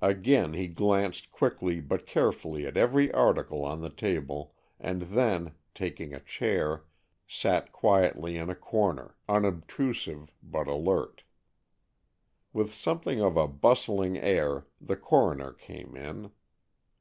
Again 0.00 0.52
he 0.52 0.68
glanced 0.68 1.32
quickly 1.32 1.80
but 1.80 2.06
carefully 2.06 2.64
at 2.64 2.76
every 2.76 3.10
article 3.12 3.64
on 3.64 3.80
the 3.80 3.90
table, 3.90 4.54
and 4.78 5.02
then, 5.02 5.52
taking 5.74 6.14
a 6.14 6.20
chair, 6.20 6.84
sat 7.26 7.72
quietly 7.72 8.36
in 8.36 8.48
a 8.48 8.54
corner, 8.54 9.16
unobtrusive 9.28 10.30
but 10.44 10.68
alert. 10.68 11.24
With 12.52 12.72
something 12.72 13.20
of 13.20 13.36
a 13.36 13.48
bustling 13.48 14.16
air 14.16 14.68
the 14.80 14.94
coroner 14.94 15.52
came 15.52 15.96
in. 15.96 16.30